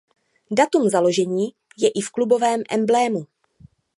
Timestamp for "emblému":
2.69-3.27